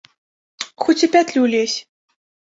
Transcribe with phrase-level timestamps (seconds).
[0.83, 1.75] Хоць у пятлю лезь.